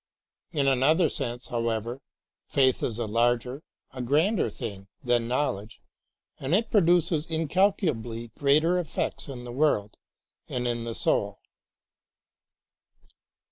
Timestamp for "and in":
10.47-10.85